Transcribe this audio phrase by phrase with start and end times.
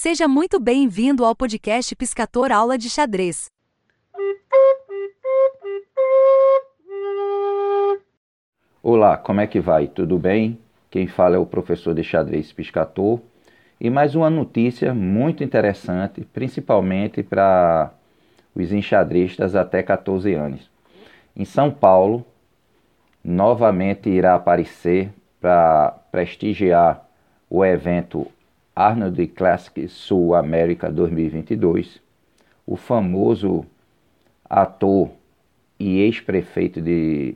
[0.00, 3.50] Seja muito bem-vindo ao podcast Piscator Aula de Xadrez.
[8.80, 9.88] Olá, como é que vai?
[9.88, 10.56] Tudo bem?
[10.88, 13.18] Quem fala é o professor de xadrez Piscator.
[13.80, 17.90] E mais uma notícia muito interessante, principalmente para
[18.54, 20.70] os enxadristas até 14 anos.
[21.34, 22.24] Em São Paulo,
[23.24, 25.10] novamente irá aparecer
[25.40, 27.04] para prestigiar
[27.50, 28.28] o evento
[28.78, 32.00] Arnold Classic Sul América 2022,
[32.64, 33.66] o famoso
[34.48, 35.10] ator
[35.80, 37.34] e ex-prefeito de,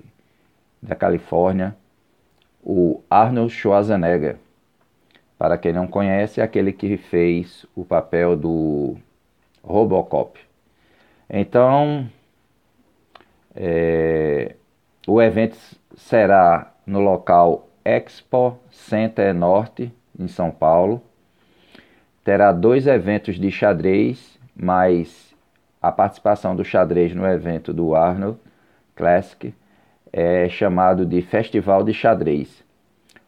[0.81, 1.77] da Califórnia,
[2.63, 4.37] o Arnold Schwarzenegger.
[5.37, 8.97] Para quem não conhece, é aquele que fez o papel do
[9.65, 10.39] Robocop.
[11.29, 12.09] Então,
[13.57, 14.55] é,
[15.09, 15.59] o evento
[15.97, 21.03] será no local Expo Center Norte, em São Paulo
[22.25, 25.35] terá dois eventos de xadrez, mais
[25.81, 28.39] a participação do xadrez no evento do Arnold
[28.95, 29.53] Classic
[30.13, 32.63] é chamado de Festival de Xadrez.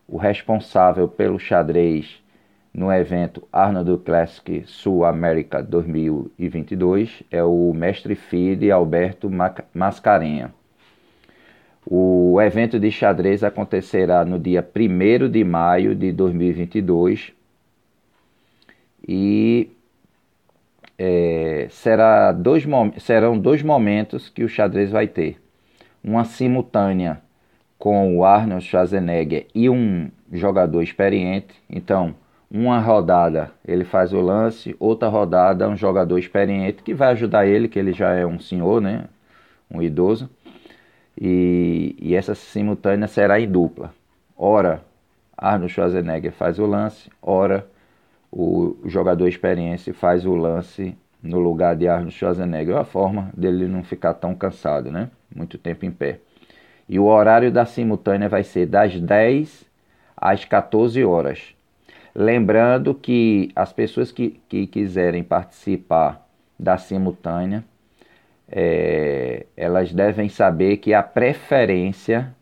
[0.06, 2.22] O responsável pelo xadrez
[2.72, 9.30] no evento Arnold Classic Sul América 2022 é o mestre FIDE Alberto
[9.72, 10.52] Mascarenha.
[11.86, 17.32] O evento de xadrez acontecerá no dia 1 de maio de 2022
[19.06, 19.70] e
[20.98, 22.64] é, será dois,
[22.98, 25.40] serão dois momentos que o xadrez vai ter.
[26.02, 27.20] Uma simultânea
[27.78, 31.54] com o Arnold Schwarzenegger e um jogador experiente.
[31.68, 32.14] Então,
[32.50, 37.68] uma rodada ele faz o lance, outra rodada um jogador experiente que vai ajudar ele,
[37.68, 39.04] que ele já é um senhor, né?
[39.70, 40.30] Um idoso.
[41.20, 43.92] E, e essa simultânea será em dupla.
[44.36, 44.82] Ora,
[45.36, 47.66] Arnold Schwarzenegger faz o lance, ora
[48.36, 52.74] o jogador experiente faz o lance no lugar de Arnold Schwarzenegger.
[52.74, 55.08] É a forma dele não ficar tão cansado, né?
[55.32, 56.18] Muito tempo em pé.
[56.88, 59.64] E o horário da simultânea vai ser das 10
[60.16, 61.54] às 14 horas.
[62.12, 66.26] Lembrando que as pessoas que, que quiserem participar
[66.58, 67.64] da simultânea,
[68.48, 72.34] é, elas devem saber que a preferência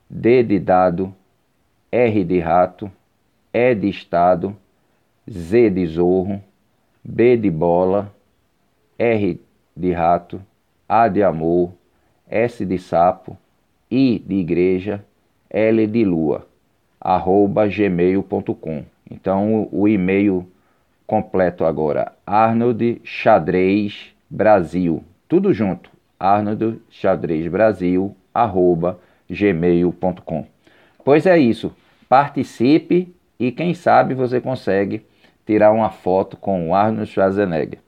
[0.08, 1.14] D de dado,
[1.90, 2.90] R de rato,
[3.52, 4.56] E de estado,
[5.30, 6.42] Z de zorro,
[7.04, 8.12] B de bola,
[8.98, 9.40] R
[9.76, 10.40] de rato,
[10.88, 11.72] A de amor,
[12.28, 13.36] S de sapo,
[13.90, 15.04] I de igreja,
[15.50, 16.46] L de lua,
[17.00, 18.84] arroba gmail.com.
[19.10, 20.46] Então o e-mail
[21.06, 28.16] completo agora, Arnold Xadrez Brasil, tudo junto, Arnold Xadrez Brasil,
[29.28, 30.46] gmail.com.
[31.04, 31.74] Pois é isso,
[32.08, 35.04] participe e quem sabe você consegue
[35.44, 37.80] tirar uma foto com o Arnold Schwarzenegger.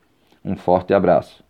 [0.44, 1.44] Um forte abraço.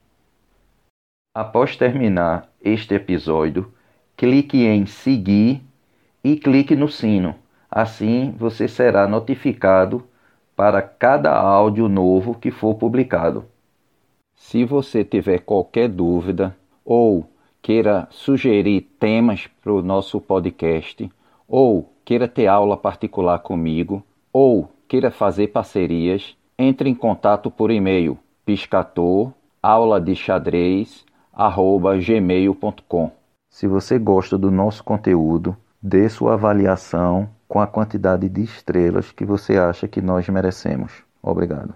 [1.35, 3.73] Após terminar este episódio,
[4.17, 5.63] clique em seguir
[6.23, 7.35] e clique no sino.
[7.71, 10.07] Assim você será notificado
[10.55, 13.45] para cada áudio novo que for publicado.
[14.37, 17.29] Se você tiver qualquer dúvida ou
[17.65, 21.11] queira sugerir temas para o nosso podcast,
[21.49, 28.19] ou queira ter aula particular comigo, ou queira fazer parcerias, entre em contato por e-mail
[28.45, 29.33] piscator
[29.63, 31.07] aula de xadrez
[32.07, 33.11] gmail.com.
[33.49, 39.25] Se você gosta do nosso conteúdo, dê sua avaliação com a quantidade de estrelas que
[39.25, 41.03] você acha que nós merecemos.
[41.23, 41.73] Obrigado.